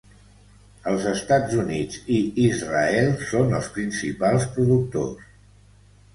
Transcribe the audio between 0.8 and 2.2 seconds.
Els Estats Units